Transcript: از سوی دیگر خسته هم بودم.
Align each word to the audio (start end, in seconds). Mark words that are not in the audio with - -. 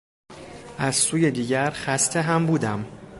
از 0.77 0.95
سوی 0.95 1.31
دیگر 1.31 1.69
خسته 1.69 2.21
هم 2.21 2.45
بودم. 2.45 2.85